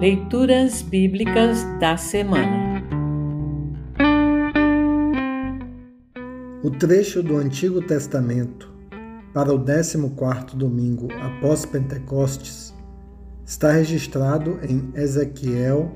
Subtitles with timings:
[0.00, 2.80] Leituras Bíblicas da Semana
[6.62, 8.72] O trecho do Antigo Testamento
[9.34, 12.72] para o 14 domingo após Pentecostes
[13.44, 15.90] está registrado em Ezequiel,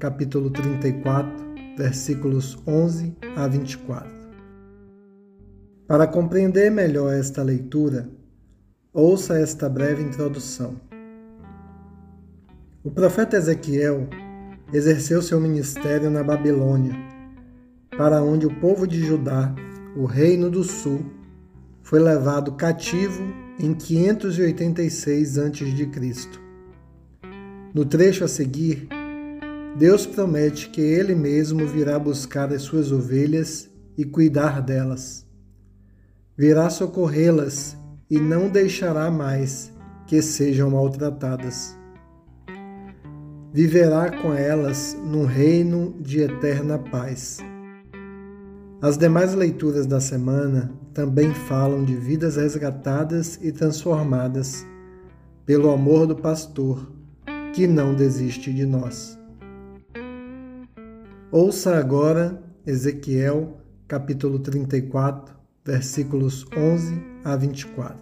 [0.00, 1.32] capítulo 34,
[1.76, 4.10] versículos 11 a 24.
[5.86, 8.10] Para compreender melhor esta leitura,
[8.92, 10.87] ouça esta breve introdução.
[12.88, 14.08] O profeta Ezequiel
[14.72, 16.94] exerceu seu ministério na Babilônia,
[17.98, 19.54] para onde o povo de Judá,
[19.94, 21.04] o reino do sul,
[21.82, 23.22] foi levado cativo
[23.60, 26.30] em 586 a.C.
[27.74, 28.88] No trecho a seguir,
[29.76, 35.26] Deus promete que ele mesmo virá buscar as suas ovelhas e cuidar delas.
[36.34, 37.76] Virá socorrê-las
[38.08, 39.70] e não deixará mais
[40.06, 41.77] que sejam maltratadas
[43.52, 47.38] viverá com elas num reino de eterna paz.
[48.80, 54.66] As demais leituras da semana também falam de vidas resgatadas e transformadas
[55.44, 56.92] pelo amor do pastor,
[57.54, 59.18] que não desiste de nós.
[61.32, 65.34] Ouça agora Ezequiel, capítulo 34,
[65.64, 67.96] versículos 11 a 24.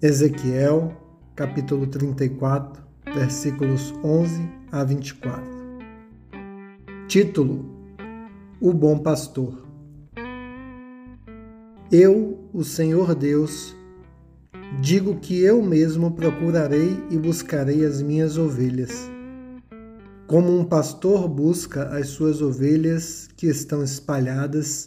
[0.00, 0.92] Ezequiel,
[1.34, 2.85] capítulo 34,
[3.16, 5.42] versículos 11 a 24.
[7.08, 7.64] Título:
[8.60, 9.64] O Bom Pastor.
[11.90, 13.74] Eu, o Senhor Deus,
[14.82, 19.10] digo que eu mesmo procurarei e buscarei as minhas ovelhas.
[20.26, 24.86] Como um pastor busca as suas ovelhas que estão espalhadas,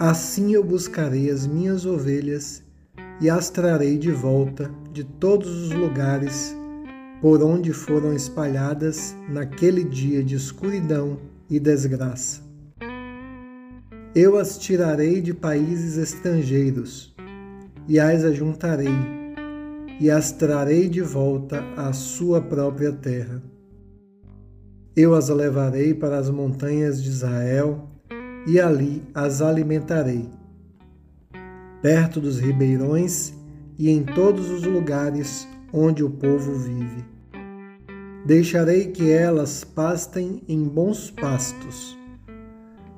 [0.00, 2.62] assim eu buscarei as minhas ovelhas
[3.20, 6.56] e as trarei de volta de todos os lugares
[7.24, 11.16] por onde foram espalhadas naquele dia de escuridão
[11.48, 12.42] e desgraça.
[14.14, 17.16] Eu as tirarei de países estrangeiros
[17.88, 18.92] e as ajuntarei
[19.98, 23.42] e as trarei de volta à sua própria terra.
[24.94, 27.88] Eu as levarei para as montanhas de Israel
[28.46, 30.28] e ali as alimentarei,
[31.80, 33.32] perto dos ribeirões
[33.78, 37.13] e em todos os lugares onde o povo vive.
[38.24, 41.94] Deixarei que elas pastem em bons pastos,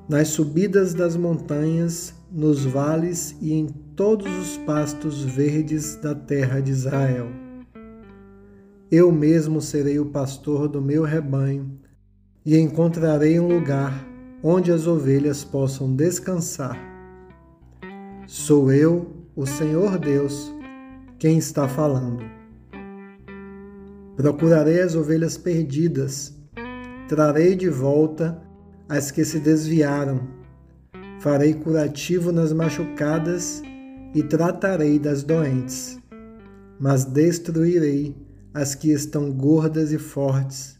[0.07, 6.71] nas subidas das montanhas, nos vales e em todos os pastos verdes da terra de
[6.71, 7.27] Israel.
[8.89, 11.77] Eu mesmo serei o pastor do meu rebanho
[12.45, 14.07] e encontrarei um lugar
[14.41, 16.77] onde as ovelhas possam descansar.
[18.25, 20.53] Sou eu, o Senhor Deus,
[21.19, 22.36] quem está falando.
[24.17, 26.35] Procurarei as ovelhas perdidas,
[27.07, 28.41] trarei de volta
[28.89, 30.27] as que se desviaram,
[31.19, 33.61] farei curativo nas machucadas
[34.15, 35.99] e tratarei das doentes,
[36.79, 38.17] mas destruirei
[38.55, 40.79] as que estão gordas e fortes,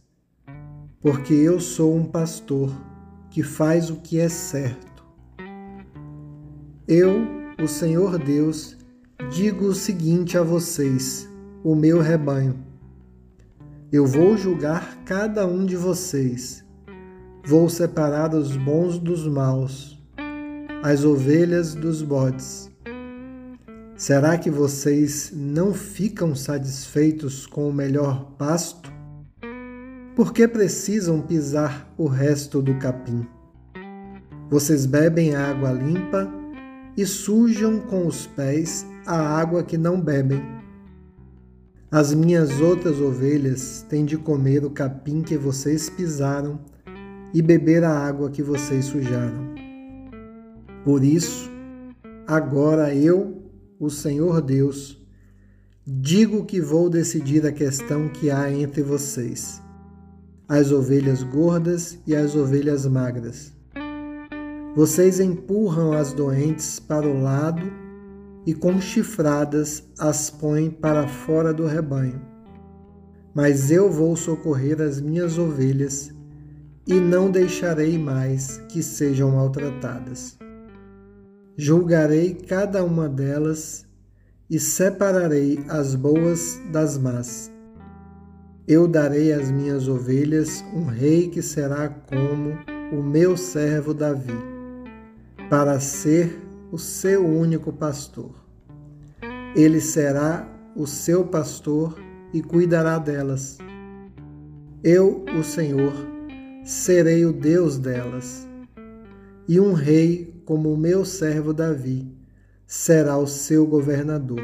[0.99, 2.71] porque eu sou um pastor
[3.29, 5.05] que faz o que é certo.
[6.87, 7.21] Eu,
[7.63, 8.75] o Senhor Deus,
[9.29, 11.29] digo o seguinte a vocês,
[11.63, 12.66] o meu rebanho
[13.91, 16.65] eu vou julgar cada um de vocês.
[17.45, 19.97] Vou separar os bons dos maus,
[20.83, 22.69] as ovelhas dos bodes.
[23.95, 28.91] Será que vocês não ficam satisfeitos com o melhor pasto?
[30.15, 33.25] Por que precisam pisar o resto do capim?
[34.49, 36.29] Vocês bebem água limpa
[36.97, 40.43] e sujam com os pés a água que não bebem.
[41.89, 46.59] As minhas outras ovelhas têm de comer o capim que vocês pisaram
[47.33, 49.55] e beber a água que vocês sujaram.
[50.83, 51.49] Por isso,
[52.27, 53.41] agora eu,
[53.79, 55.01] o Senhor Deus,
[55.85, 59.61] digo que vou decidir a questão que há entre vocês,
[60.45, 63.53] as ovelhas gordas e as ovelhas magras.
[64.75, 67.86] Vocês empurram as doentes para o lado
[68.47, 72.21] e com chifradas as põe para fora do rebanho.
[73.35, 76.13] Mas eu vou socorrer as minhas ovelhas
[76.87, 80.37] e não deixarei mais que sejam maltratadas.
[81.57, 83.85] Julgarei cada uma delas
[84.49, 87.51] e separarei as boas das más.
[88.65, 92.57] Eu darei às minhas ovelhas um rei que será como
[92.93, 94.31] o meu servo Davi,
[95.49, 98.31] para ser o seu único pastor.
[99.55, 101.97] Ele será o seu pastor
[102.33, 103.57] e cuidará delas.
[104.83, 105.93] Eu, o Senhor,
[106.63, 108.47] serei o Deus delas,
[109.47, 112.11] e um rei como o meu servo Davi
[112.65, 114.41] será o seu governador.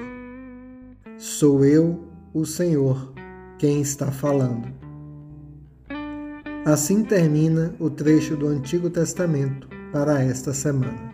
[1.18, 3.14] Sou eu, o Senhor,
[3.60, 4.68] quem está falando.
[6.66, 11.14] Assim termina o trecho do Antigo Testamento para esta semana.